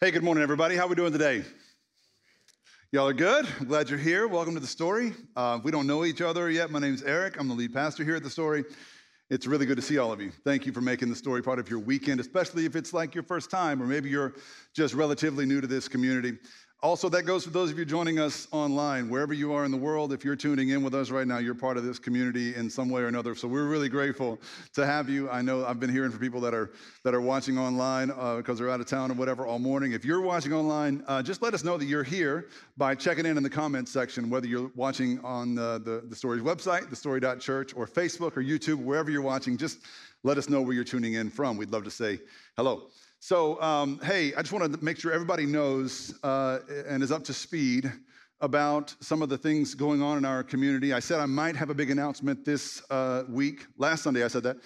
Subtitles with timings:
[0.00, 0.76] Hey, good morning, everybody.
[0.76, 1.42] How are we doing today?
[2.92, 3.48] Y'all are good.
[3.58, 4.28] I'm glad you're here.
[4.28, 5.12] Welcome to the story.
[5.34, 6.70] Uh, we don't know each other yet.
[6.70, 7.34] My name's Eric.
[7.36, 8.64] I'm the lead pastor here at the story.
[9.28, 10.30] It's really good to see all of you.
[10.44, 13.24] Thank you for making the story part of your weekend, especially if it's like your
[13.24, 14.34] first time or maybe you're
[14.72, 16.38] just relatively new to this community.
[16.80, 19.76] Also, that goes for those of you joining us online, wherever you are in the
[19.76, 20.12] world.
[20.12, 22.88] If you're tuning in with us right now, you're part of this community in some
[22.88, 23.34] way or another.
[23.34, 24.38] So we're really grateful
[24.74, 25.28] to have you.
[25.28, 26.70] I know I've been hearing from people that are
[27.02, 29.90] that are watching online uh, because they're out of town or whatever all morning.
[29.90, 32.46] If you're watching online, uh, just let us know that you're here
[32.76, 36.42] by checking in in the comments section, whether you're watching on uh, the the Story's
[36.42, 39.56] website, the Story.church, or Facebook or YouTube, wherever you're watching.
[39.56, 39.80] Just
[40.22, 41.56] let us know where you're tuning in from.
[41.56, 42.20] We'd love to say
[42.56, 42.84] hello.
[43.20, 47.24] So, um, hey, I just want to make sure everybody knows uh, and is up
[47.24, 47.92] to speed
[48.40, 50.92] about some of the things going on in our community.
[50.92, 53.66] I said I might have a big announcement this uh, week.
[53.76, 54.58] Last Sunday, I said that.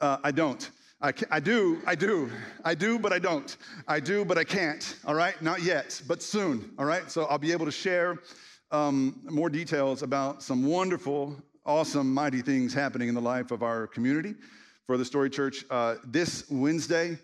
[0.00, 0.70] Uh, I don't.
[1.02, 2.30] I, I, do, I do,
[2.64, 3.54] I do, but I don't.
[3.86, 5.40] I do, but I can't, all right?
[5.42, 7.10] Not yet, but soon, all right?
[7.10, 8.18] So I'll be able to share
[8.70, 13.86] um, more details about some wonderful, awesome, mighty things happening in the life of our
[13.86, 14.36] community
[14.86, 17.18] for the Story Church uh, this Wednesday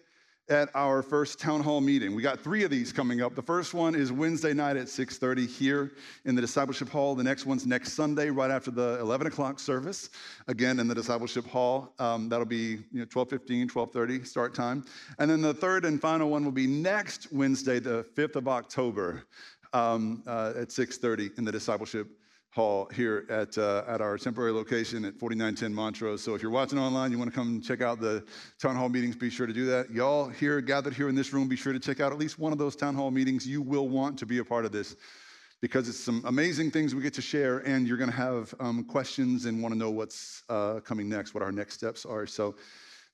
[0.48, 2.14] at our first town hall meeting.
[2.14, 3.34] We got three of these coming up.
[3.34, 5.92] The first one is Wednesday night at 6:30 here
[6.25, 7.14] in the discipleship hall.
[7.16, 10.11] The next one's next Sunday, right after the 11 o'clock service,
[10.47, 11.92] again in the discipleship hall.
[11.98, 14.84] Um, that'll be you know, 12:15, 12:30 start time.
[15.19, 19.24] And then the third and final one will be next Wednesday, the 5th of October,
[19.72, 22.08] um, uh, at 6:30 in the discipleship
[22.56, 26.22] hall here at, uh, at our temporary location at 4910 Montrose.
[26.22, 28.24] So if you're watching online, you want to come check out the
[28.58, 29.90] town hall meetings, be sure to do that.
[29.90, 32.52] Y'all here gathered here in this room, be sure to check out at least one
[32.52, 33.46] of those town hall meetings.
[33.46, 34.96] You will want to be a part of this
[35.60, 38.84] because it's some amazing things we get to share, and you're going to have um,
[38.84, 42.27] questions and want to know what's uh, coming next, what our next steps are.
[42.27, 42.56] So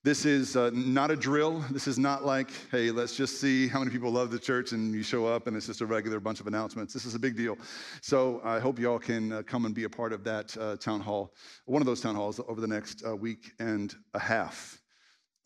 [0.05, 1.65] this is uh, not a drill.
[1.71, 4.93] This is not like, hey, let's just see how many people love the church and
[4.93, 6.93] you show up and it's just a regular bunch of announcements.
[6.93, 7.57] This is a big deal.
[8.01, 11.01] So I hope y'all can uh, come and be a part of that uh, town
[11.01, 11.35] hall,
[11.67, 14.81] one of those town halls over the next uh, week and a half.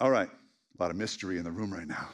[0.00, 2.08] All right, a lot of mystery in the room right now.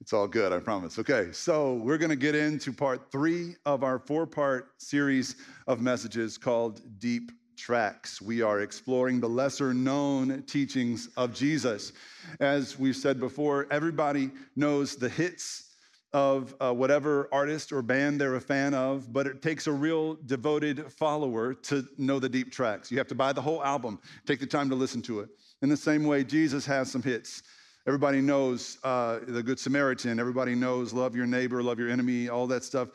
[0.00, 0.98] It's all good, I promise.
[0.98, 5.80] Okay, so we're going to get into part three of our four part series of
[5.80, 8.20] messages called Deep tracks.
[8.20, 11.92] We are exploring the lesser known teachings of Jesus.
[12.40, 15.64] As we've said before, everybody knows the hits
[16.12, 20.14] of uh, whatever artist or band they're a fan of, but it takes a real
[20.26, 22.90] devoted follower to know the deep tracks.
[22.90, 25.28] You have to buy the whole album, take the time to listen to it.
[25.62, 27.42] In the same way, Jesus has some hits.
[27.86, 32.46] Everybody knows uh, the Good Samaritan, everybody knows love your neighbor, love your enemy, all
[32.46, 32.88] that stuff.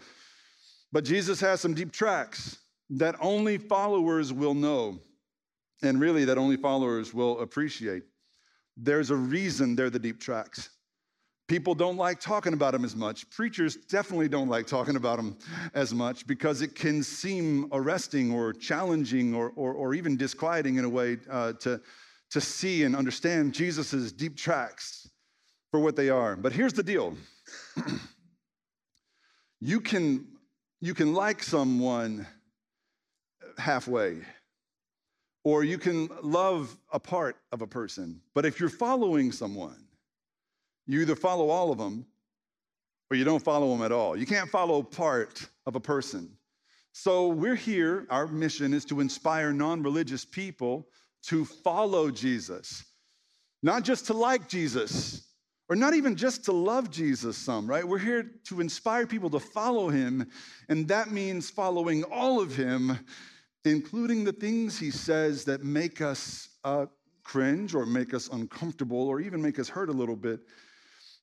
[0.91, 2.57] But Jesus has some deep tracks
[2.91, 4.99] that only followers will know,
[5.81, 8.03] and really that only followers will appreciate.
[8.75, 10.69] There's a reason they're the deep tracks.
[11.47, 13.29] People don't like talking about them as much.
[13.29, 15.37] Preachers definitely don't like talking about them
[15.73, 20.85] as much because it can seem arresting or challenging or, or, or even disquieting in
[20.85, 21.81] a way uh, to,
[22.29, 25.09] to see and understand Jesus' deep tracks
[25.71, 26.35] for what they are.
[26.35, 27.17] But here's the deal
[29.59, 30.25] you, can,
[30.79, 32.27] you can like someone
[33.57, 34.17] halfway.
[35.43, 38.21] Or you can love a part of a person.
[38.35, 39.87] But if you're following someone,
[40.85, 42.05] you either follow all of them
[43.09, 44.15] or you don't follow them at all.
[44.15, 46.29] You can't follow part of a person.
[46.93, 50.87] So we're here, our mission is to inspire non religious people
[51.23, 52.83] to follow Jesus,
[53.63, 55.27] not just to like Jesus,
[55.69, 57.87] or not even just to love Jesus some, right?
[57.87, 60.27] We're here to inspire people to follow him,
[60.67, 62.99] and that means following all of him
[63.65, 66.85] including the things he says that make us uh,
[67.23, 70.39] cringe or make us uncomfortable or even make us hurt a little bit.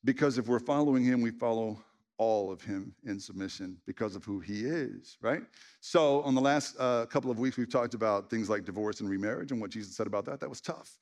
[0.04, 1.82] Because if we're following him, we follow
[2.18, 5.42] all of him in submission because of who he is, right?
[5.80, 9.08] So, on the last uh, couple of weeks, we've talked about things like divorce and
[9.08, 10.40] remarriage and what Jesus said about that.
[10.40, 10.98] That was tough.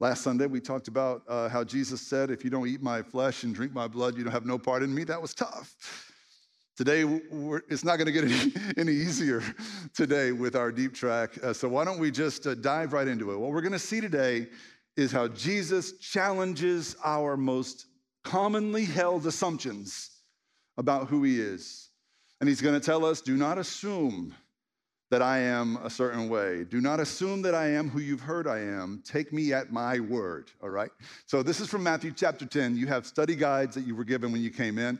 [0.00, 3.44] Last Sunday, we talked about uh, how Jesus said, If you don't eat my flesh
[3.44, 5.04] and drink my blood, you don't have no part in me.
[5.04, 6.11] That was tough.
[6.74, 7.02] Today,
[7.68, 9.42] it's not going to get any, any, easier
[9.92, 11.32] today with our deep track.
[11.44, 13.38] Uh, so, why don't we just uh, dive right into it?
[13.38, 14.48] What we're going to see today
[14.96, 17.86] is how Jesus challenges our most
[18.24, 20.10] commonly held assumptions
[20.78, 21.90] about who he is.
[22.40, 24.34] And he's going to tell us do not assume
[25.10, 26.64] that I am a certain way.
[26.64, 29.02] Do not assume that I am who you've heard I am.
[29.04, 30.90] Take me at my word, all right?
[31.26, 32.78] So, this is from Matthew chapter 10.
[32.78, 34.98] You have study guides that you were given when you came in.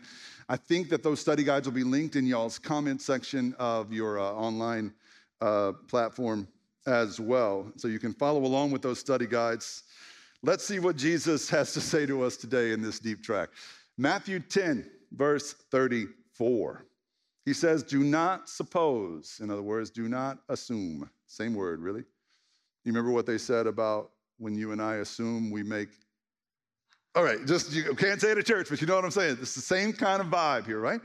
[0.48, 4.18] I think that those study guides will be linked in y'all's comment section of your
[4.18, 4.92] uh, online
[5.40, 6.48] uh, platform
[6.86, 7.70] as well.
[7.76, 9.84] So you can follow along with those study guides.
[10.42, 13.50] Let's see what Jesus has to say to us today in this deep track.
[13.96, 16.84] Matthew 10, verse 34.
[17.44, 21.08] He says, Do not suppose, in other words, do not assume.
[21.26, 22.00] Same word, really.
[22.84, 25.88] You remember what they said about when you and I assume we make.
[27.14, 29.36] All right, just you can't say it at church, but you know what I'm saying.
[29.40, 31.00] It's the same kind of vibe here, right?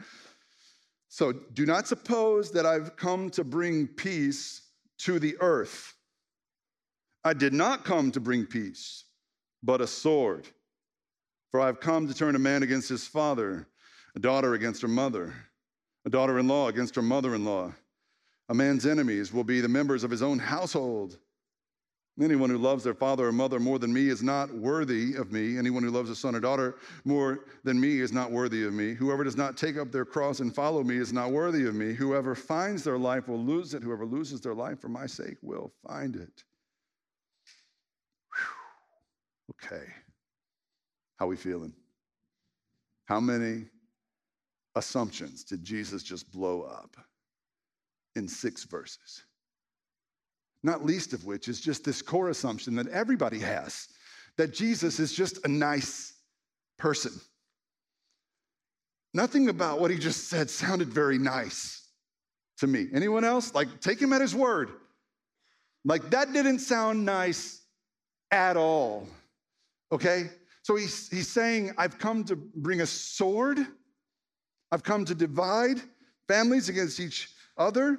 [1.09, 4.61] So do not suppose that I've come to bring peace
[4.99, 5.93] to the earth.
[7.23, 9.03] I did not come to bring peace,
[9.61, 10.47] but a sword.
[11.51, 13.67] For I've come to turn a man against his father,
[14.15, 15.33] a daughter against her mother,
[16.05, 17.73] a daughter in law against her mother in law.
[18.49, 21.17] A man's enemies will be the members of his own household.
[22.19, 25.57] Anyone who loves their father or mother more than me is not worthy of me.
[25.57, 28.95] Anyone who loves a son or daughter more than me is not worthy of me.
[28.95, 31.93] Whoever does not take up their cross and follow me is not worthy of me.
[31.93, 33.83] Whoever finds their life will lose it.
[33.83, 36.43] Whoever loses their life for my sake will find it.
[38.33, 39.77] Whew.
[39.77, 39.85] Okay.
[41.17, 41.73] How we feeling?
[43.05, 43.65] How many
[44.75, 46.97] assumptions did Jesus just blow up
[48.15, 49.23] in six verses?
[50.67, 53.87] Not least of which is just this core assumption that everybody has
[54.37, 56.13] that Jesus is just a nice
[56.77, 57.11] person.
[59.13, 61.87] Nothing about what he just said sounded very nice
[62.59, 62.87] to me.
[62.93, 63.55] Anyone else?
[63.55, 64.69] Like, take him at his word.
[65.85, 67.61] Like, that didn't sound nice
[68.29, 69.07] at all.
[69.91, 70.29] Okay?
[70.63, 73.59] So he's, he's saying, I've come to bring a sword,
[74.71, 75.81] I've come to divide
[76.27, 77.97] families against each other.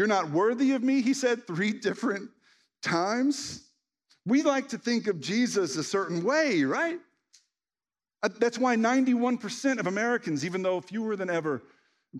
[0.00, 2.30] You're not worthy of me, he said three different
[2.80, 3.68] times.
[4.24, 6.98] We like to think of Jesus a certain way, right?
[8.22, 11.64] Uh, that's why 91% of Americans, even though fewer than ever,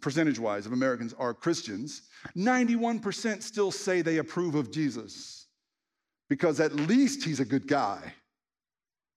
[0.02, 2.02] percentage wise, of Americans are Christians,
[2.36, 5.46] 91% still say they approve of Jesus
[6.28, 8.12] because at least he's a good guy.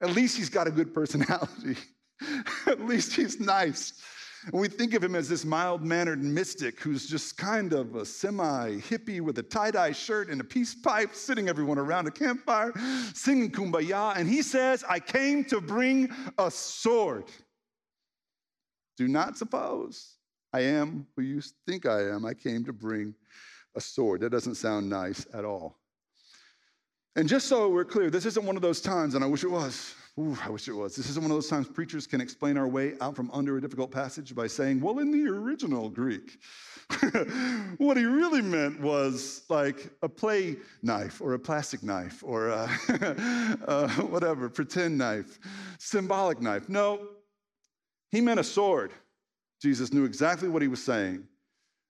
[0.02, 1.76] At least he's got a good personality.
[2.68, 4.02] at least he's nice.
[4.46, 8.06] And we think of him as this mild mannered mystic who's just kind of a
[8.06, 12.12] semi hippie with a tie dye shirt and a peace pipe, sitting everyone around a
[12.12, 12.74] campfire,
[13.14, 14.18] singing kumbaya.
[14.18, 17.26] And he says, I came to bring a sword.
[18.98, 20.18] Do not suppose
[20.52, 22.26] I am who you think I am.
[22.26, 23.16] I came to bring
[23.76, 24.22] a sword.
[24.22, 25.80] That doesn't sound nice at all.
[27.16, 29.52] And just so we're clear, this isn't one of those times, and I wish it
[29.52, 30.96] was, Ooh, I wish it was.
[30.96, 33.62] This isn't one of those times preachers can explain our way out from under a
[33.62, 36.38] difficult passage by saying, well, in the original Greek,
[37.80, 42.70] what he really meant was like a play knife or a plastic knife or a,
[43.68, 45.40] uh, whatever, pretend knife,
[45.80, 46.70] symbolic knife.
[46.70, 47.08] No,
[48.12, 48.92] he meant a sword.
[49.64, 51.24] Jesus knew exactly what he was saying.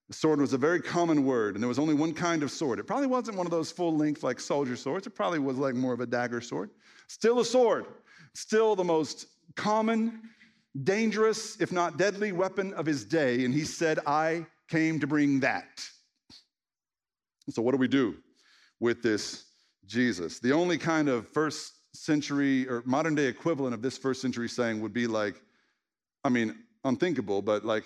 [0.07, 2.79] The sword was a very common word, and there was only one kind of sword.
[2.79, 5.07] It probably wasn't one of those full length, like soldier swords.
[5.07, 6.69] It probably was like more of a dagger sword.
[7.07, 7.85] Still a sword
[8.35, 10.21] still the most common,
[10.83, 13.45] dangerous, if not deadly weapon of his day.
[13.45, 15.83] And he said, I came to bring that.
[17.49, 18.15] So, what do we do
[18.79, 19.45] with this
[19.85, 20.39] Jesus?
[20.39, 24.81] The only kind of first century or modern day equivalent of this first century saying
[24.81, 25.41] would be like,
[26.23, 27.83] I mean, unthinkable, but like,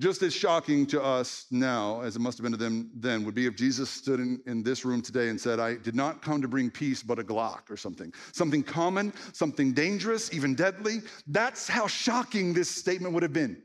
[0.00, 3.34] just as shocking to us now as it must have been to them then would
[3.34, 6.42] be if Jesus stood in, in this room today and said, I did not come
[6.42, 8.12] to bring peace, but a Glock or something.
[8.32, 11.00] Something common, something dangerous, even deadly.
[11.28, 13.62] That's how shocking this statement would have been.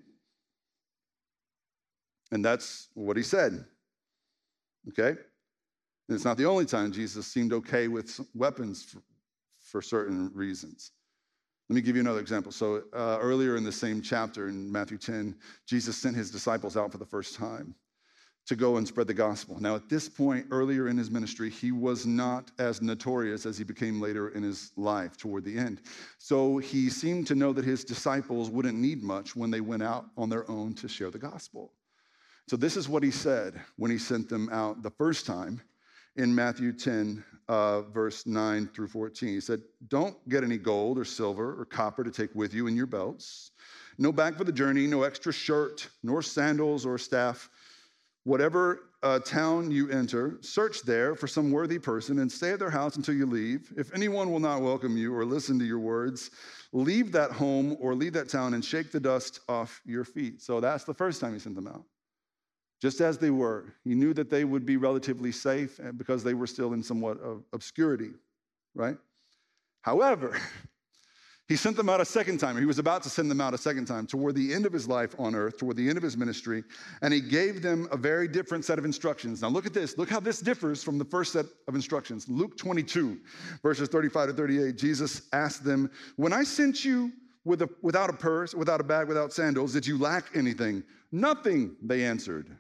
[2.32, 3.66] And that's what he said.
[4.90, 5.10] Okay?
[5.10, 9.02] And it's not the only time Jesus seemed okay with weapons for,
[9.60, 10.92] for certain reasons.
[11.70, 12.52] Let me give you another example.
[12.52, 15.36] So, uh, earlier in the same chapter in Matthew 10,
[15.68, 17.76] Jesus sent his disciples out for the first time
[18.48, 19.60] to go and spread the gospel.
[19.60, 23.64] Now, at this point, earlier in his ministry, he was not as notorious as he
[23.64, 25.82] became later in his life toward the end.
[26.18, 30.08] So, he seemed to know that his disciples wouldn't need much when they went out
[30.18, 31.74] on their own to share the gospel.
[32.48, 35.62] So, this is what he said when he sent them out the first time
[36.16, 39.28] in Matthew 10, uh, verse 9 through 14.
[39.28, 42.78] He said, Don't get any gold or silver or copper to take with you in
[42.78, 43.52] your belts.
[43.98, 47.50] No bag for the journey, no extra shirt, nor sandals or staff.
[48.24, 52.70] Whatever uh, town you enter, search there for some worthy person and stay at their
[52.70, 53.74] house until you leave.
[53.76, 56.30] If anyone will not welcome you or listen to your words,
[56.72, 60.42] leave that home or leave that town and shake the dust off your feet.
[60.42, 61.84] So that's the first time he sent them out
[62.82, 63.74] just as they were.
[63.84, 67.44] He knew that they would be relatively safe because they were still in somewhat of
[67.54, 68.12] obscurity,
[68.74, 68.98] right?
[69.82, 70.40] However,
[71.48, 72.58] he sent them out a second time.
[72.58, 74.88] He was about to send them out a second time toward the end of his
[74.88, 76.64] life on earth, toward the end of his ministry,
[77.02, 79.42] and he gave them a very different set of instructions.
[79.42, 79.98] Now, look at this.
[79.98, 82.30] Look how this differs from the first set of instructions.
[82.30, 83.18] Luke 22,
[83.62, 87.12] verses 35 to 38, Jesus asked them, When I sent you,
[87.46, 89.74] with a, without a purse, without a bag, without sandals.
[89.74, 90.84] Did you lack anything?
[91.12, 92.56] Nothing, they answered.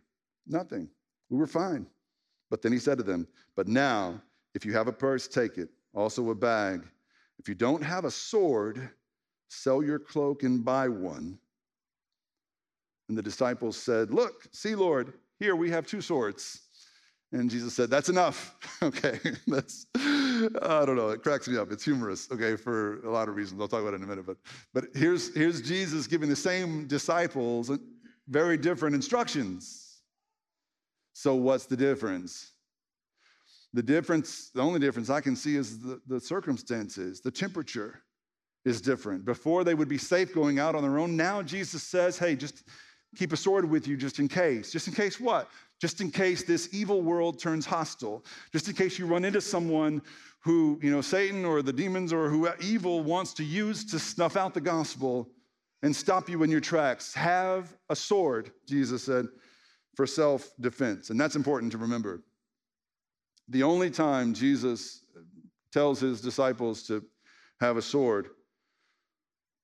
[0.50, 0.90] Nothing.
[1.30, 1.86] We were fine.
[2.50, 4.22] But then he said to them, But now,
[4.56, 6.86] if you have a purse, take it, also a bag.
[7.38, 8.90] If you don't have a sword,
[9.48, 11.38] sell your cloak and buy one.
[13.08, 16.62] And the disciples said, Look, see, Lord, here we have two swords.
[17.32, 18.56] And Jesus said, That's enough.
[18.82, 21.72] okay, that's, I don't know, it cracks me up.
[21.72, 23.62] It's humorous, okay, for a lot of reasons.
[23.62, 24.26] I'll talk about it in a minute.
[24.26, 24.38] But,
[24.74, 27.70] but here's, here's Jesus giving the same disciples
[28.28, 29.89] very different instructions.
[31.20, 32.54] So, what's the difference?
[33.74, 38.02] The difference, the only difference I can see is the, the circumstances, the temperature
[38.66, 39.26] is different.
[39.26, 41.16] Before they would be safe going out on their own.
[41.16, 42.64] Now Jesus says, hey, just
[43.16, 44.72] keep a sword with you just in case.
[44.72, 45.50] Just in case what?
[45.80, 50.02] just in case this evil world turns hostile, just in case you run into someone
[50.42, 54.36] who, you know, Satan or the demons or who evil wants to use to snuff
[54.36, 55.30] out the gospel
[55.82, 57.14] and stop you in your tracks.
[57.14, 59.28] Have a sword, Jesus said,
[60.00, 61.10] for self defense.
[61.10, 62.24] And that's important to remember.
[63.50, 65.04] The only time Jesus
[65.74, 67.04] tells his disciples to
[67.60, 68.30] have a sword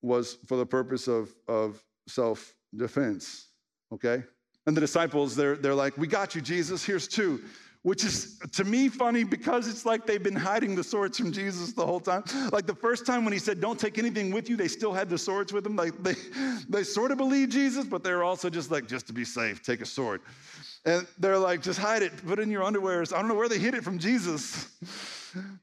[0.01, 3.47] was for the purpose of, of self defense,
[3.93, 4.25] okay?
[4.67, 7.41] And the disciples, they're, they're like, We got you, Jesus, here's two.
[7.85, 11.71] Which is to me funny because it's like they've been hiding the swords from Jesus
[11.73, 12.23] the whole time.
[12.51, 15.07] Like the first time when he said, Don't take anything with you, they still had
[15.07, 15.75] the swords with them.
[15.75, 16.15] Like they,
[16.67, 19.81] they sort of believe Jesus, but they're also just like, Just to be safe, take
[19.81, 20.21] a sword.
[20.83, 23.13] And they're like, Just hide it, put it in your underwears.
[23.13, 24.67] I don't know where they hid it from Jesus.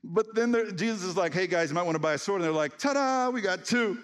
[0.05, 2.41] But then Jesus is like, Hey guys, you might want to buy a sword.
[2.41, 3.99] And they're like, Ta da, we got two.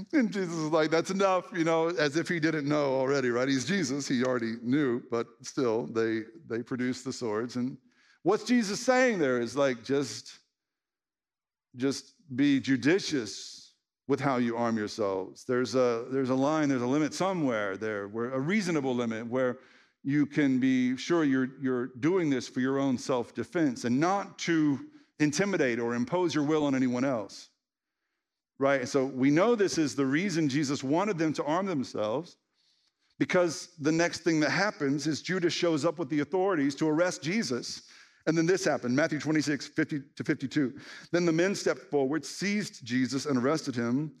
[0.12, 3.48] And Jesus is like, that's enough, you know, as if he didn't know already, right?
[3.48, 7.56] He's Jesus, he already knew, but still, they they produce the swords.
[7.56, 7.76] And
[8.22, 10.38] what's Jesus saying there is like just,
[11.76, 13.74] just be judicious
[14.08, 15.44] with how you arm yourselves.
[15.44, 19.58] There's a there's a line, there's a limit somewhere there, where a reasonable limit where
[20.04, 24.80] you can be sure you're you're doing this for your own self-defense and not to
[25.20, 27.50] intimidate or impose your will on anyone else
[28.62, 28.80] right?
[28.80, 32.36] And so we know this is the reason Jesus wanted them to arm themselves
[33.18, 37.22] because the next thing that happens is Judas shows up with the authorities to arrest
[37.22, 37.82] Jesus.
[38.26, 40.74] And then this happened Matthew 26, 50 to 52.
[41.10, 44.12] Then the men stepped forward, seized Jesus, and arrested him.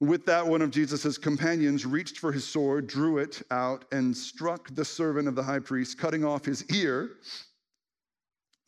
[0.00, 4.74] With that, one of Jesus' companions reached for his sword, drew it out, and struck
[4.74, 7.10] the servant of the high priest, cutting off his ear.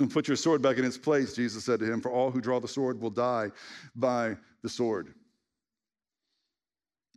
[0.00, 2.40] And put your sword back in its place, Jesus said to him, for all who
[2.40, 3.50] draw the sword will die
[3.96, 5.14] by the sword.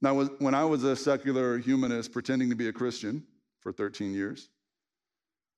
[0.01, 3.23] Now, when I was a secular humanist pretending to be a Christian
[3.59, 4.49] for 13 years,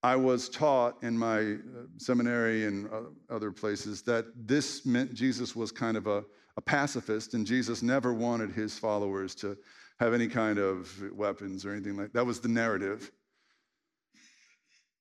[0.03, 1.55] I was taught in my uh,
[1.97, 6.25] seminary and uh, other places that this meant Jesus was kind of a,
[6.57, 9.57] a pacifist, and Jesus never wanted his followers to
[10.01, 12.13] have any kind of weapons or anything like that.
[12.15, 13.11] That was the narrative.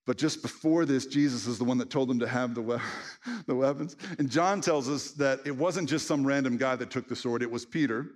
[0.05, 2.77] But just before this, Jesus is the one that told them to have the, we-
[3.47, 3.95] the weapons.
[4.19, 7.41] And John tells us that it wasn't just some random guy that took the sword,
[7.41, 8.07] it was Peter,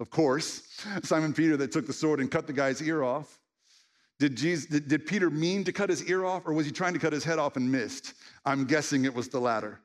[0.00, 0.62] of course,
[1.02, 3.38] Simon Peter that took the sword and cut the guy's ear off.
[4.20, 6.92] Did, Jesus, did, did Peter mean to cut his ear off, or was he trying
[6.94, 8.14] to cut his head off and missed?
[8.44, 9.80] I'm guessing it was the latter.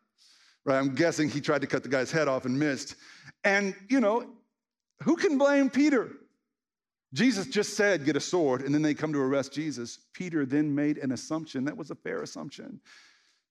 [0.66, 0.78] Right?
[0.78, 2.96] I'm guessing he tried to cut the guy's head off and missed.
[3.44, 4.30] And, you know,
[5.04, 6.12] who can blame Peter?
[7.14, 10.00] Jesus just said, get a sword, and then they come to arrest Jesus.
[10.14, 11.66] Peter then made an assumption.
[11.66, 12.80] That was a fair assumption.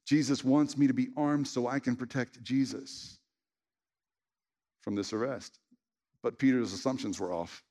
[0.06, 3.18] Jesus wants me to be armed so I can protect Jesus
[4.80, 5.58] from this arrest.
[6.22, 7.62] But Peter's assumptions were off.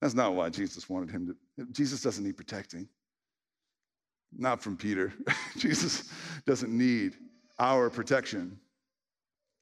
[0.00, 1.66] That's not why Jesus wanted him to.
[1.72, 2.88] Jesus doesn't need protecting.
[4.36, 5.12] Not from Peter.
[5.56, 6.10] Jesus
[6.46, 7.16] doesn't need
[7.58, 8.58] our protection.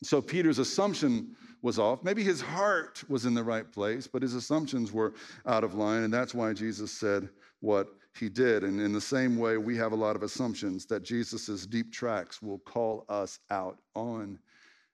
[0.03, 2.05] So Peter's assumption was off.
[2.05, 5.15] Maybe his heart was in the right place, but his assumptions were
[5.47, 6.05] out of line.
[6.05, 7.29] And that's why Jesus said
[7.61, 8.63] what he did.
[8.63, 12.41] And in the same way, we have a lot of assumptions that Jesus' deep tracks
[12.41, 14.39] will call us out on.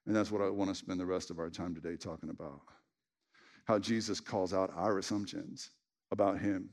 [0.07, 2.61] And that's what I want to spend the rest of our time today talking about.
[3.67, 5.71] How Jesus calls out our assumptions
[6.11, 6.71] about him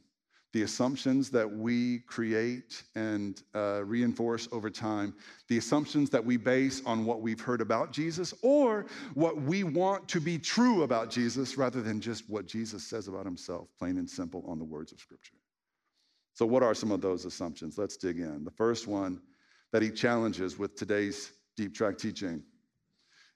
[0.54, 5.14] the assumptions that we create and uh, reinforce over time,
[5.48, 10.08] the assumptions that we base on what we've heard about Jesus or what we want
[10.10, 14.10] to be true about Jesus rather than just what Jesus says about himself, plain and
[14.10, 15.36] simple on the words of Scripture.
[16.34, 17.78] So, what are some of those assumptions?
[17.78, 18.44] Let's dig in.
[18.44, 19.22] The first one
[19.72, 22.44] that he challenges with today's deep track teaching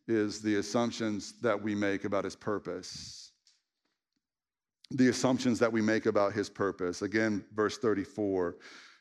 [0.08, 3.25] is the assumptions that we make about his purpose
[4.92, 7.02] the assumptions that we make about his purpose.
[7.02, 8.56] Again, verse 34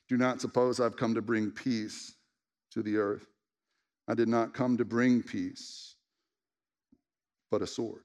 [0.09, 2.15] Do not suppose I've come to bring peace
[2.73, 3.27] to the earth.
[4.09, 5.97] I did not come to bring peace,
[7.51, 8.03] but a sword.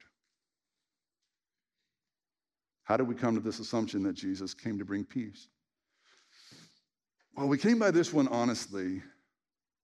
[2.84, 5.48] How did we come to this assumption that Jesus came to bring peace?
[7.36, 9.02] Well, we came by this one honestly.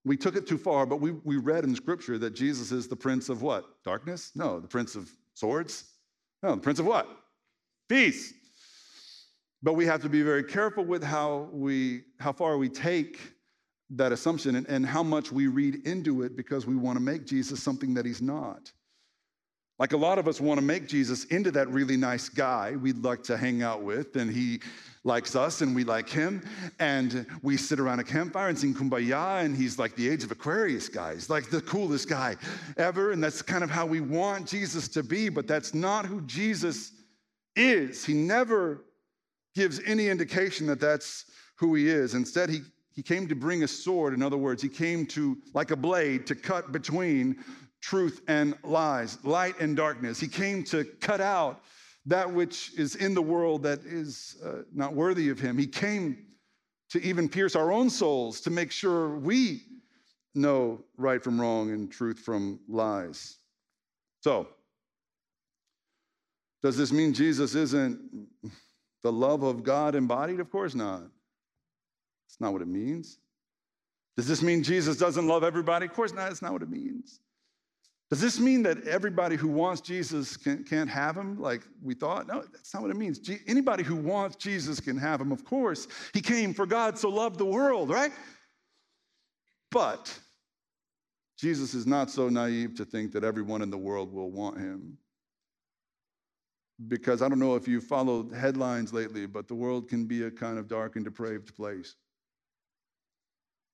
[0.03, 2.95] We took it too far, but we, we read in Scripture that Jesus is the
[2.95, 3.65] prince of what?
[3.83, 4.31] Darkness?
[4.35, 5.85] No, the prince of swords?
[6.43, 7.07] No, the prince of what?
[7.87, 8.33] Peace.
[9.61, 13.19] But we have to be very careful with how we how far we take
[13.91, 17.25] that assumption and, and how much we read into it because we want to make
[17.25, 18.71] Jesus something that he's not.
[19.77, 23.03] Like a lot of us want to make Jesus into that really nice guy we'd
[23.03, 24.61] like to hang out with, and he
[25.03, 26.41] likes us and we like him.
[26.79, 30.31] And we sit around a campfire and sing kumbaya, and he's like the age of
[30.31, 31.15] Aquarius guy.
[31.27, 32.37] Like the coolest guy
[32.77, 33.11] ever.
[33.11, 36.91] And that's kind of how we want Jesus to be, but that's not who Jesus
[37.55, 38.05] is.
[38.05, 38.85] He never
[39.55, 42.13] gives any indication that that's who he is.
[42.13, 44.13] Instead, he, he came to bring a sword.
[44.13, 47.37] In other words, he came to, like a blade, to cut between
[47.81, 50.19] truth and lies, light and darkness.
[50.19, 51.61] He came to cut out
[52.05, 55.57] that which is in the world that is uh, not worthy of him.
[55.57, 56.17] He came
[56.89, 59.63] to even pierce our own souls to make sure we
[60.35, 63.37] know right from wrong and truth from lies.
[64.21, 64.47] So,
[66.65, 67.99] does this mean Jesus isn't
[69.03, 70.39] the love of God embodied?
[70.39, 71.03] Of course not.
[72.27, 73.19] It's not what it means.
[74.17, 75.85] Does this mean Jesus doesn't love everybody?
[75.85, 76.27] Of course not.
[76.27, 77.19] That's not what it means.
[78.09, 82.25] Does this mean that everybody who wants Jesus can, not have him like we thought?
[82.25, 83.19] No, that's not what it means.
[83.45, 85.31] anybody who wants Jesus can have him.
[85.31, 88.11] Of course, he came for God so loved the world, right?
[89.69, 90.19] But
[91.37, 94.97] Jesus is not so naive to think that everyone in the world will want him
[96.87, 100.31] because I don't know if you've followed headlines lately, but the world can be a
[100.31, 101.95] kind of dark and depraved place.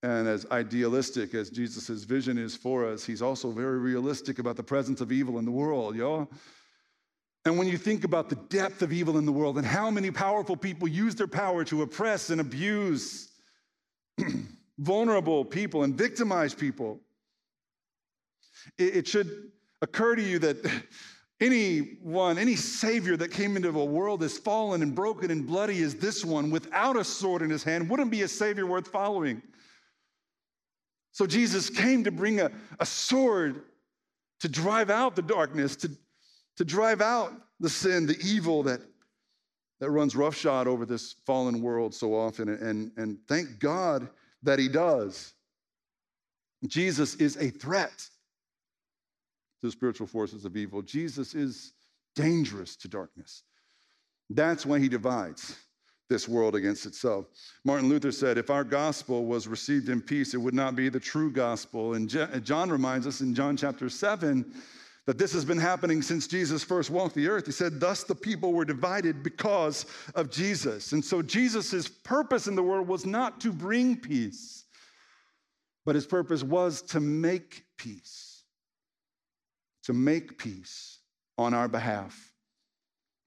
[0.04, 4.64] And as idealistic as Jesus' vision is for us, he's also very realistic about the
[4.64, 6.30] presence of evil in the world, y'all.
[7.46, 10.12] And when you think about the depth of evil in the world and how many
[10.12, 13.30] powerful people use their power to oppress and abuse
[14.78, 17.00] vulnerable people and victimize people,
[18.78, 20.58] it, it should occur to you that
[21.42, 25.96] Anyone, any savior that came into a world as fallen and broken and bloody as
[25.96, 29.42] this one without a sword in his hand wouldn't be a savior worth following.
[31.12, 33.64] So Jesus came to bring a, a sword
[34.40, 35.90] to drive out the darkness, to,
[36.58, 38.82] to drive out the sin, the evil that,
[39.80, 42.50] that runs roughshod over this fallen world so often.
[42.50, 44.08] And, and thank God
[44.44, 45.34] that he does.
[46.68, 48.08] Jesus is a threat
[49.62, 50.82] to the spiritual forces of evil.
[50.82, 51.74] Jesus is
[52.16, 53.44] dangerous to darkness.
[54.30, 55.56] That's why he divides
[56.10, 57.28] this world against itself.
[57.64, 61.00] Martin Luther said, if our gospel was received in peace, it would not be the
[61.00, 61.94] true gospel.
[61.94, 62.10] And
[62.44, 64.54] John reminds us in John chapter 7
[65.06, 67.46] that this has been happening since Jesus first walked the earth.
[67.46, 70.92] He said, Thus the people were divided because of Jesus.
[70.92, 74.66] And so Jesus' purpose in the world was not to bring peace,
[75.86, 78.31] but his purpose was to make peace
[79.84, 81.00] to make peace
[81.38, 82.34] on our behalf,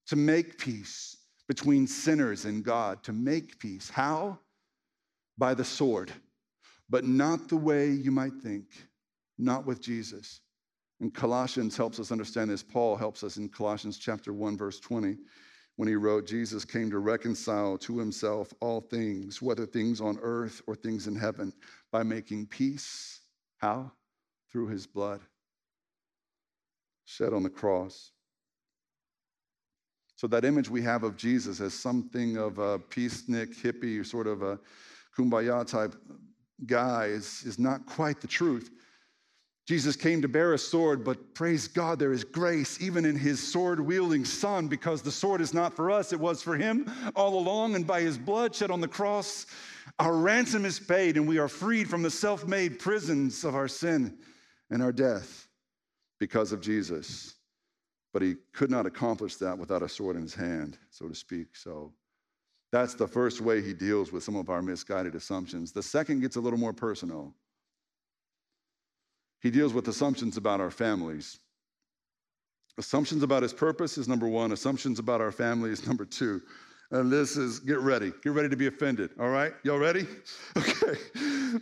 [0.07, 1.17] to make peace
[1.49, 3.91] between sinners and God, to make peace.
[3.91, 4.39] How?
[5.37, 6.13] By the sword,
[6.89, 8.67] but not the way you might think,
[9.37, 10.41] not with Jesus.
[11.01, 12.63] And Colossians helps us understand this.
[12.63, 15.17] Paul helps us in Colossians chapter 1, verse 20,
[15.77, 20.63] when he wrote, Jesus came to reconcile to himself all things, whether things on earth
[20.69, 21.53] or things in heaven,
[21.91, 23.21] by making peace.
[23.59, 23.91] How?
[24.53, 25.21] Through his blood
[27.05, 28.13] shed on the cross.
[30.17, 34.43] So, that image we have of Jesus as something of a peacenik, hippie, sort of
[34.43, 34.59] a
[35.17, 35.95] kumbaya type
[36.67, 38.71] guy is, is not quite the truth.
[39.67, 43.43] Jesus came to bear a sword, but praise God, there is grace even in his
[43.43, 47.39] sword wielding son because the sword is not for us, it was for him all
[47.39, 47.75] along.
[47.75, 49.47] And by his blood shed on the cross,
[49.99, 53.69] our ransom is paid and we are freed from the self made prisons of our
[53.69, 54.19] sin
[54.71, 55.49] and our death
[56.25, 57.35] because of Jesus.
[58.15, 61.55] But he could not accomplish that without a sword in his hand, so to speak.
[61.55, 61.93] So
[62.73, 65.71] that's the first way he deals with some of our misguided assumptions.
[65.71, 67.35] The second gets a little more personal.
[69.43, 71.41] He deals with assumptions about our families.
[72.79, 76.41] Assumptions about his purpose is number one, assumptions about our family is number two.
[76.91, 78.15] And this is get ready.
[78.23, 79.11] Get ready to be offended.
[79.21, 79.53] All right?
[79.63, 80.07] Y'all ready?
[80.57, 80.99] Okay.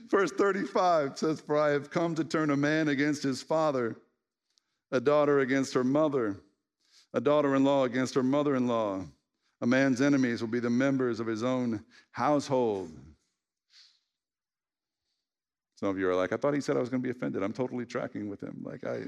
[0.09, 3.97] Verse 35 says, For I have come to turn a man against his father
[4.93, 6.37] a daughter against her mother,
[7.15, 9.05] a daughter in law against her mother in law.
[9.63, 12.91] A man's enemies will be the members of his own household.
[15.77, 17.43] Some of you are like, I thought he said I was going to be offended.
[17.43, 18.63] I'm totally tracking with him.
[18.63, 19.03] Like, I.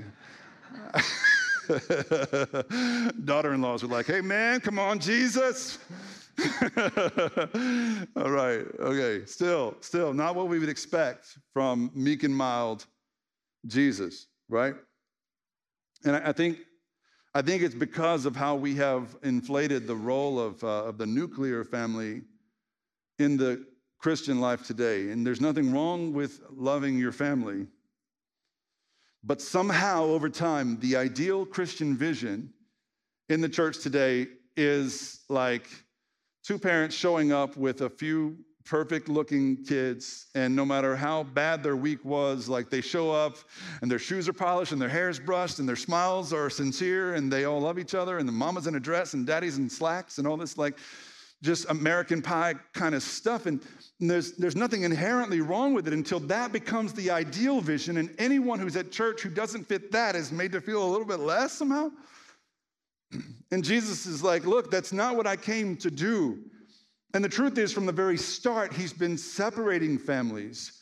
[3.25, 5.79] Daughter in laws are like, hey, man, come on, Jesus.
[8.17, 9.25] All right, okay.
[9.27, 12.87] Still, still, not what we would expect from meek and mild
[13.67, 14.75] Jesus, right?
[16.05, 16.59] And I, think,
[17.35, 21.07] I think it's because of how we have inflated the role of, uh, of the
[21.07, 22.23] nuclear family
[23.19, 23.65] in the
[23.99, 25.11] Christian life today.
[25.11, 27.67] And there's nothing wrong with loving your family.
[29.23, 32.53] But somehow, over time, the ideal Christian vision
[33.31, 35.67] in the church today is like
[36.45, 41.63] two parents showing up with a few perfect looking kids and no matter how bad
[41.63, 43.37] their week was like they show up
[43.83, 47.15] and their shoes are polished and their hair is brushed and their smiles are sincere
[47.15, 49.69] and they all love each other and the mama's in a dress and daddy's in
[49.69, 50.79] slacks and all this like
[51.43, 53.61] just american pie kind of stuff and
[54.01, 58.59] there's, there's nothing inherently wrong with it until that becomes the ideal vision and anyone
[58.59, 61.53] who's at church who doesn't fit that is made to feel a little bit less
[61.53, 61.91] somehow.
[63.53, 66.41] And jesus is like look that's not what i came to do
[67.15, 70.81] and the truth is, from the very start, he's been separating families.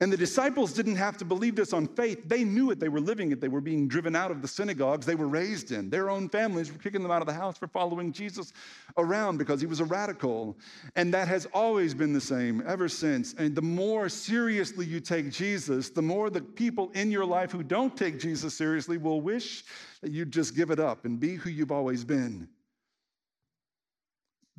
[0.00, 2.28] And the disciples didn't have to believe this on faith.
[2.28, 2.80] They knew it.
[2.80, 3.40] They were living it.
[3.40, 5.88] They were being driven out of the synagogues they were raised in.
[5.88, 8.52] Their own families were kicking them out of the house for following Jesus
[8.98, 10.58] around because he was a radical.
[10.96, 13.34] And that has always been the same ever since.
[13.34, 17.62] And the more seriously you take Jesus, the more the people in your life who
[17.62, 19.64] don't take Jesus seriously will wish
[20.02, 22.48] that you'd just give it up and be who you've always been.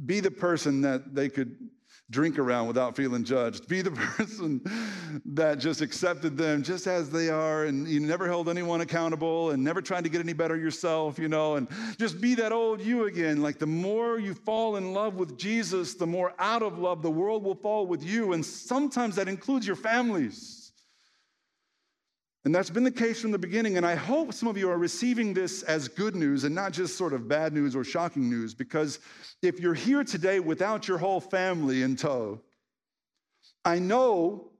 [0.04, 1.56] Be the person that they could
[2.12, 3.68] drink around without feeling judged.
[3.68, 4.62] Be the person
[5.26, 9.64] that just accepted them just as they are and you never held anyone accountable and
[9.64, 13.06] never tried to get any better yourself, you know, and just be that old you
[13.06, 13.42] again.
[13.42, 17.12] Like the more you fall in love with Jesus, the more out of love the
[17.12, 18.34] world will fall with you.
[18.34, 20.55] And sometimes that includes your families.
[22.46, 23.78] And that's been the case from the beginning.
[23.78, 26.96] And I hope some of you are receiving this as good news and not just
[26.96, 29.00] sort of bad news or shocking news, because
[29.42, 32.40] if you're here today without your whole family in tow,
[33.66, 34.52] I know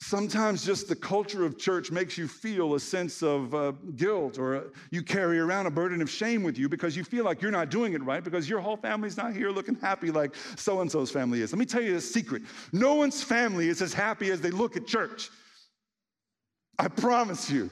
[0.00, 4.72] sometimes just the culture of church makes you feel a sense of uh, guilt or
[4.90, 7.70] you carry around a burden of shame with you because you feel like you're not
[7.70, 11.10] doing it right because your whole family's not here looking happy like so and so's
[11.10, 11.52] family is.
[11.52, 14.76] Let me tell you a secret no one's family is as happy as they look
[14.76, 15.30] at church.
[16.78, 17.70] I promise you.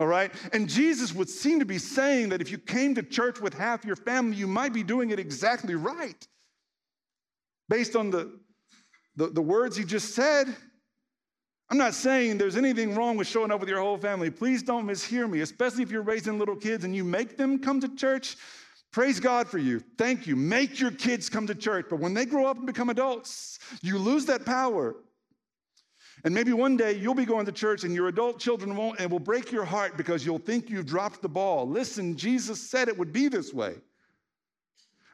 [0.00, 0.32] All right?
[0.52, 3.84] And Jesus would seem to be saying that if you came to church with half
[3.84, 6.26] your family, you might be doing it exactly right.
[7.68, 8.38] Based on the,
[9.16, 10.54] the, the words he just said.
[11.70, 14.30] I'm not saying there's anything wrong with showing up with your whole family.
[14.30, 17.80] Please don't mishear me, especially if you're raising little kids and you make them come
[17.80, 18.36] to church.
[18.90, 19.80] Praise God for you.
[19.98, 20.34] Thank you.
[20.34, 21.86] Make your kids come to church.
[21.90, 24.96] But when they grow up and become adults, you lose that power.
[26.24, 29.10] And maybe one day you'll be going to church and your adult children won't, and
[29.10, 31.68] will break your heart because you'll think you've dropped the ball.
[31.68, 33.74] Listen, Jesus said it would be this way.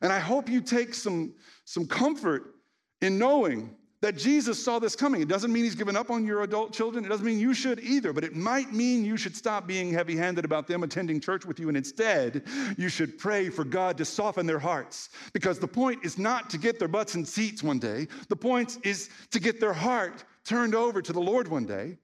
[0.02, 2.54] And I hope you take some, some comfort
[3.00, 5.22] in knowing that Jesus saw this coming.
[5.22, 7.06] It doesn't mean he's given up on your adult children.
[7.06, 10.14] It doesn't mean you should either, but it might mean you should stop being heavy
[10.14, 11.68] handed about them attending church with you.
[11.68, 12.42] And instead,
[12.76, 15.08] you should pray for God to soften their hearts.
[15.32, 18.76] Because the point is not to get their butts in seats one day, the point
[18.82, 21.98] is to get their heart turned over to the Lord one day,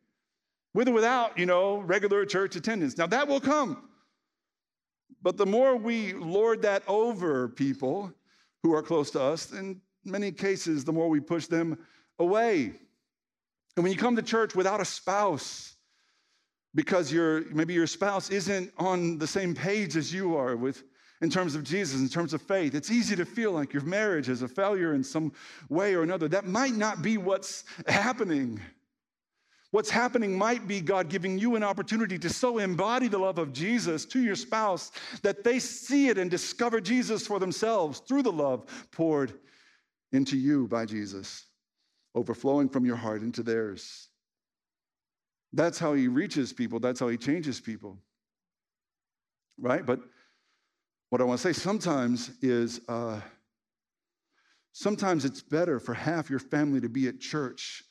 [0.74, 2.96] with or without, you know, regular church attendance.
[2.96, 3.88] Now that will come.
[5.22, 8.12] But the more we lord that over people
[8.62, 11.78] who are close to us, in many cases, the more we push them
[12.18, 12.72] away.
[13.76, 15.74] And when you come to church without a spouse,
[16.74, 20.84] because your maybe your spouse isn't on the same page as you are with
[21.20, 22.74] in terms of Jesus, in terms of faith.
[22.74, 25.32] It's easy to feel like your marriage is a failure in some
[25.68, 26.28] way or another.
[26.28, 28.60] That might not be what's happening.
[29.70, 33.52] What's happening might be God giving you an opportunity to so embody the love of
[33.52, 34.90] Jesus to your spouse
[35.22, 39.34] that they see it and discover Jesus for themselves through the love poured
[40.12, 41.44] into you by Jesus,
[42.14, 44.08] overflowing from your heart into theirs.
[45.52, 47.98] That's how he reaches people, that's how he changes people.
[49.58, 49.84] Right?
[49.84, 50.00] But
[51.10, 53.20] what I want to say sometimes is uh,
[54.72, 57.82] sometimes it's better for half your family to be at church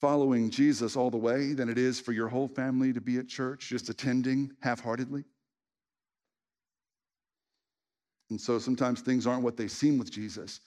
[0.00, 3.28] following Jesus all the way than it is for your whole family to be at
[3.28, 5.24] church just attending half heartedly.
[8.30, 10.60] And so sometimes things aren't what they seem with Jesus.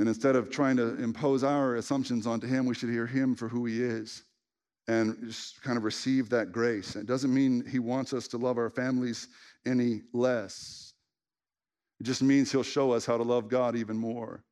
[0.00, 3.48] And instead of trying to impose our assumptions onto him, we should hear him for
[3.48, 4.24] who he is
[4.88, 6.96] and just kind of receive that grace.
[6.96, 9.28] It doesn't mean he wants us to love our families
[9.66, 10.94] any less.
[12.00, 14.42] It just means he'll show us how to love God even more.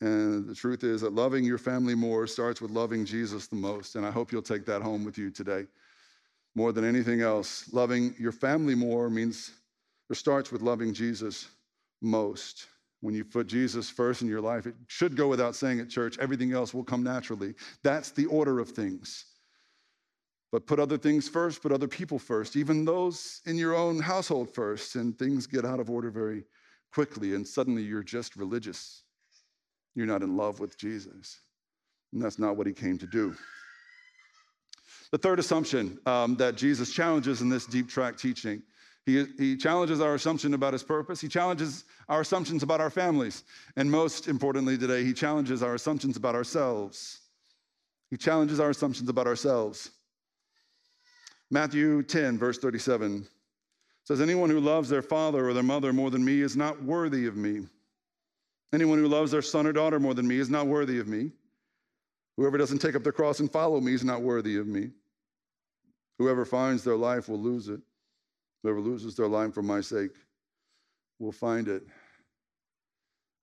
[0.00, 3.94] And the truth is that loving your family more starts with loving Jesus the most.
[3.96, 5.66] And I hope you'll take that home with you today.
[6.54, 7.72] more than anything else.
[7.72, 9.52] Loving your family more means,
[10.10, 11.48] it starts with loving Jesus
[12.00, 12.66] most.
[13.00, 16.18] When you put Jesus first in your life, it should go without saying at church,
[16.20, 17.54] everything else will come naturally.
[17.82, 19.24] That's the order of things.
[20.52, 24.54] But put other things first, put other people first, even those in your own household
[24.54, 26.44] first, and things get out of order very
[26.92, 29.02] quickly, and suddenly you're just religious.
[29.94, 31.40] You're not in love with Jesus.
[32.12, 33.34] And that's not what he came to do.
[35.10, 38.62] The third assumption um, that Jesus challenges in this deep track teaching
[39.04, 41.20] he, he challenges our assumption about his purpose.
[41.20, 43.42] He challenges our assumptions about our families.
[43.76, 47.18] And most importantly today, he challenges our assumptions about ourselves.
[48.10, 49.90] He challenges our assumptions about ourselves.
[51.52, 53.26] Matthew 10, verse 37
[54.04, 57.26] says, Anyone who loves their father or their mother more than me is not worthy
[57.26, 57.66] of me.
[58.72, 61.30] Anyone who loves their son or daughter more than me is not worthy of me.
[62.38, 64.92] Whoever doesn't take up their cross and follow me is not worthy of me.
[66.18, 67.82] Whoever finds their life will lose it.
[68.62, 70.12] Whoever loses their life for my sake
[71.18, 71.82] will find it.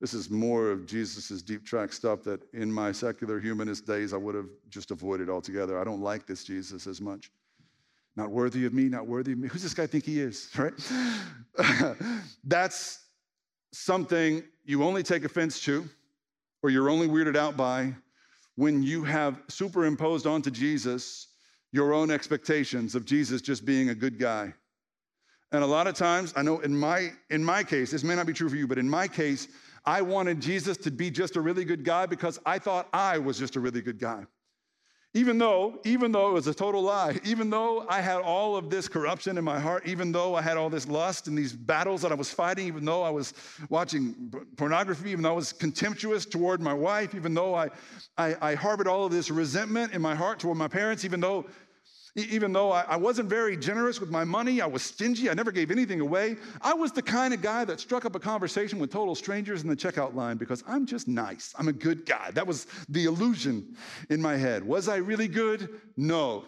[0.01, 4.17] This is more of Jesus' deep track stuff that in my secular humanist days I
[4.17, 5.79] would have just avoided altogether.
[5.79, 7.29] I don't like this Jesus as much.
[8.15, 9.47] Not worthy of me, not worthy of me.
[9.51, 10.73] Who's this guy think he is, right?
[12.43, 13.05] That's
[13.71, 15.87] something you only take offense to
[16.61, 17.93] or you're only weirded out by
[18.55, 21.27] when you have superimposed onto Jesus
[21.71, 24.53] your own expectations of Jesus just being a good guy.
[25.51, 28.27] And a lot of times, I know in my in my case, this may not
[28.27, 29.47] be true for you, but in my case,
[29.85, 33.39] I wanted Jesus to be just a really good guy because I thought I was
[33.39, 34.25] just a really good guy.
[35.15, 38.69] Even though, even though it was a total lie, even though I had all of
[38.69, 42.03] this corruption in my heart, even though I had all this lust and these battles
[42.03, 43.33] that I was fighting, even though I was
[43.69, 47.69] watching pornography, even though I was contemptuous toward my wife, even though I,
[48.19, 51.47] I, I harbored all of this resentment in my heart toward my parents, even though
[52.15, 55.71] even though I wasn't very generous with my money, I was stingy, I never gave
[55.71, 56.37] anything away.
[56.61, 59.69] I was the kind of guy that struck up a conversation with total strangers in
[59.69, 61.53] the checkout line because I'm just nice.
[61.57, 62.31] I'm a good guy.
[62.31, 63.75] That was the illusion
[64.09, 64.63] in my head.
[64.63, 65.69] Was I really good?
[65.97, 66.45] No.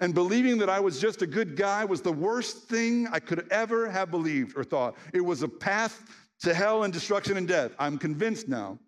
[0.00, 3.46] And believing that I was just a good guy was the worst thing I could
[3.50, 4.96] ever have believed or thought.
[5.12, 6.02] It was a path
[6.40, 7.72] to hell and destruction and death.
[7.78, 8.78] I'm convinced now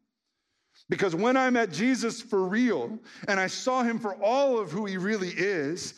[0.88, 4.87] because when I met Jesus for real and I saw him for all of who
[4.87, 5.94] he really is,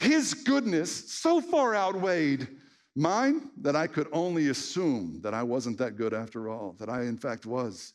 [0.00, 2.48] his goodness so far outweighed
[2.94, 7.02] mine that I could only assume that I wasn't that good after all, that I,
[7.02, 7.94] in fact, was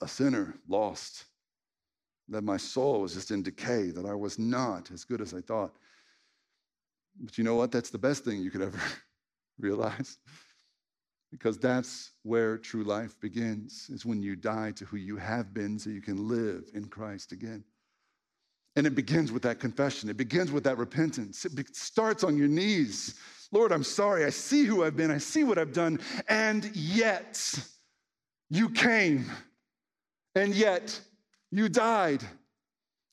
[0.00, 1.24] a sinner, lost,
[2.28, 5.40] that my soul was just in decay, that I was not as good as I
[5.40, 5.74] thought.
[7.20, 7.72] But you know what?
[7.72, 8.80] That's the best thing you could ever
[9.58, 10.16] realize
[11.30, 15.78] because that's where true life begins is when you die to who you have been
[15.78, 17.64] so you can live in christ again.
[18.76, 20.08] And it begins with that confession.
[20.08, 21.44] It begins with that repentance.
[21.44, 23.14] It starts on your knees.
[23.52, 24.24] Lord i'm sorry.
[24.24, 25.10] I see who i've been.
[25.10, 26.00] I see what i've done.
[26.28, 27.58] And yet
[28.50, 29.30] you came.
[30.34, 30.98] And yet
[31.50, 32.22] you died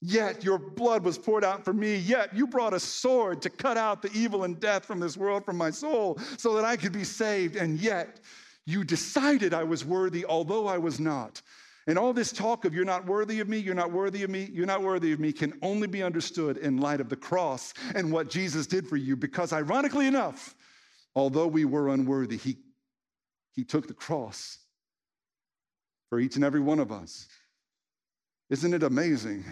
[0.01, 1.95] Yet your blood was poured out for me.
[1.95, 5.45] Yet you brought a sword to cut out the evil and death from this world,
[5.45, 7.55] from my soul, so that I could be saved.
[7.55, 8.19] And yet
[8.65, 11.41] you decided I was worthy, although I was not.
[11.87, 14.49] And all this talk of you're not worthy of me, you're not worthy of me,
[14.51, 18.11] you're not worthy of me can only be understood in light of the cross and
[18.11, 19.15] what Jesus did for you.
[19.15, 20.55] Because ironically enough,
[21.15, 22.57] although we were unworthy, he,
[23.53, 24.57] he took the cross
[26.09, 27.27] for each and every one of us.
[28.49, 29.45] Isn't it amazing?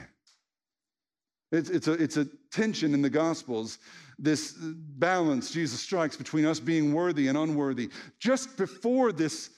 [1.53, 3.77] It's, it's, a, it's a tension in the Gospels,
[4.17, 7.91] this balance Jesus strikes between us being worthy and unworthy.
[8.19, 9.51] Just before this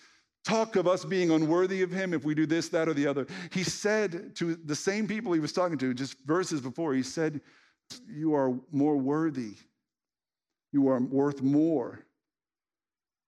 [0.44, 3.26] talk of us being unworthy of Him, if we do this, that, or the other,
[3.52, 7.40] He said to the same people He was talking to, just verses before, He said,
[8.10, 9.54] You are more worthy.
[10.74, 12.06] You are worth more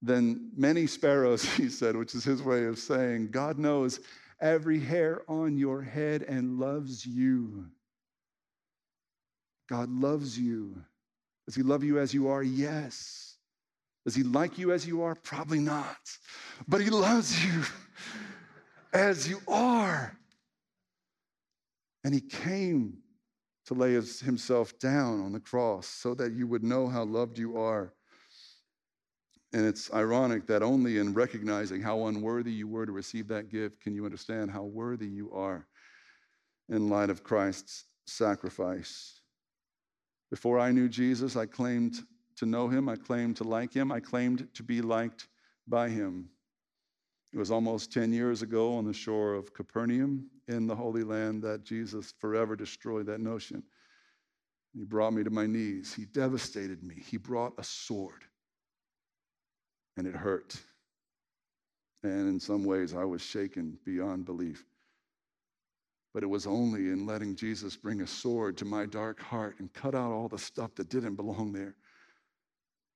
[0.02, 4.02] than many sparrows, He said, which is His way of saying, God knows
[4.42, 7.66] every hair on your head and loves you.
[9.70, 10.82] God loves you.
[11.46, 12.44] Does he love you as you are?
[12.44, 13.38] Yes.
[14.06, 15.16] Does he like you as you are?
[15.16, 15.98] Probably not.
[16.68, 17.64] But he loves you
[18.94, 20.18] as you are.
[22.04, 22.98] And he came
[23.66, 27.58] to lay himself down on the cross so that you would know how loved you
[27.58, 27.94] are.
[29.54, 33.82] And it's ironic that only in recognizing how unworthy you were to receive that gift
[33.82, 35.68] can you understand how worthy you are
[36.70, 39.17] in light of Christ's sacrifice.
[40.30, 41.96] Before I knew Jesus, I claimed
[42.38, 45.28] to know him, I claimed to like him, I claimed to be liked
[45.68, 46.30] by him.
[47.34, 51.44] It was almost 10 years ago on the shore of Capernaum in the Holy Land
[51.44, 53.64] that Jesus forever destroyed that notion.
[54.74, 55.94] He brought me to my knees.
[55.94, 56.96] He devastated me.
[57.06, 58.24] He brought a sword,
[59.98, 60.56] and it hurt.
[62.04, 64.64] And in some ways, I was shaken beyond belief.
[66.18, 69.72] But it was only in letting Jesus bring a sword to my dark heart and
[69.72, 71.76] cut out all the stuff that didn't belong there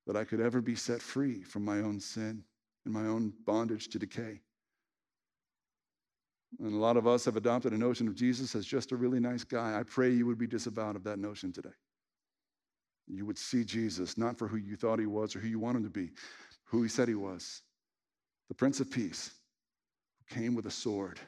[0.08, 2.42] that I could ever be set free from my own sin
[2.84, 4.40] and my own bondage to decay.
[6.58, 9.20] And a lot of us have adopted a notion of Jesus as just a really
[9.20, 9.78] nice guy.
[9.78, 11.76] I pray you would be disavowed of that notion today.
[13.06, 15.76] You would see Jesus not for who you thought he was or who you want
[15.76, 16.10] him to be,
[16.64, 17.62] who he said he was
[18.48, 19.30] the Prince of Peace,
[20.18, 21.20] who came with a sword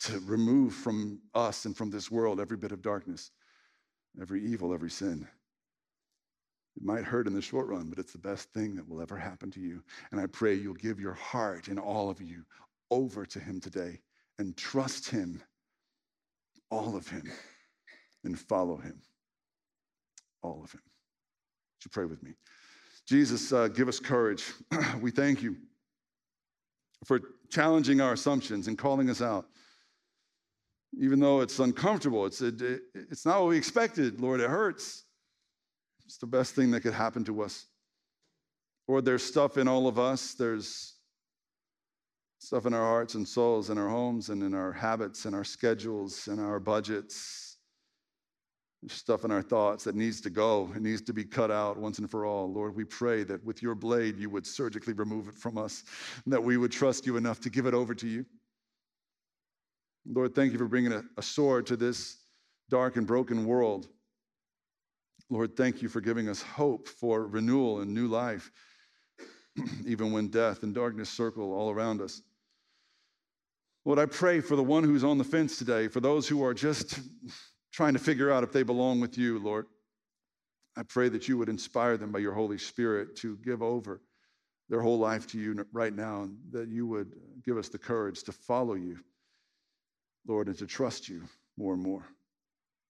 [0.00, 3.30] to remove from us and from this world every bit of darkness,
[4.20, 5.26] every evil, every sin.
[6.76, 9.16] It might hurt in the short run, but it's the best thing that will ever
[9.16, 9.82] happen to you.
[10.12, 12.44] And I pray you'll give your heart and all of you
[12.90, 14.00] over to Him today
[14.38, 15.42] and trust Him,
[16.70, 17.32] all of Him,
[18.24, 19.00] and follow Him,
[20.42, 20.82] all of Him.
[20.82, 22.32] Would you pray with me?
[23.06, 24.52] Jesus, uh, give us courage.
[25.00, 25.56] we thank you
[27.06, 29.46] for challenging our assumptions and calling us out.
[30.98, 32.60] Even though it's uncomfortable, it's, it,
[32.94, 35.04] it's not what we expected, Lord, it hurts.
[36.06, 37.66] It's the best thing that could happen to us.
[38.88, 40.34] Lord, there's stuff in all of us.
[40.34, 40.94] There's
[42.38, 45.44] stuff in our hearts and souls, in our homes, and in our habits, and our
[45.44, 47.58] schedules, and our budgets.
[48.82, 50.70] There's stuff in our thoughts that needs to go.
[50.76, 52.52] It needs to be cut out once and for all.
[52.52, 55.82] Lord, we pray that with your blade, you would surgically remove it from us,
[56.24, 58.24] and that we would trust you enough to give it over to you.
[60.08, 62.18] Lord, thank you for bringing a, a sword to this
[62.70, 63.88] dark and broken world.
[65.28, 68.50] Lord, thank you for giving us hope for renewal and new life,
[69.86, 72.22] even when death and darkness circle all around us.
[73.84, 76.54] Lord, I pray for the one who's on the fence today, for those who are
[76.54, 77.00] just
[77.72, 79.66] trying to figure out if they belong with you, Lord.
[80.76, 84.02] I pray that you would inspire them by your Holy Spirit to give over
[84.68, 87.12] their whole life to you right now, and that you would
[87.44, 88.98] give us the courage to follow you,
[90.26, 91.22] Lord, and to trust you
[91.56, 92.06] more and more.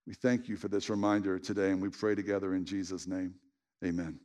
[0.06, 3.34] We thank you for this reminder today, and we pray together in Jesus' name.
[3.84, 4.20] Amen.